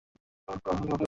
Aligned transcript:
Pick 0.47 0.55
up 0.55 0.59
coordinates? 0.65 0.99